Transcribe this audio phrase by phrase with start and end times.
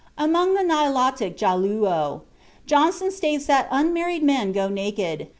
[0.17, 2.21] Among the Nilotic Ja luo,
[2.65, 5.27] Johnston states that "unmarried men go naked.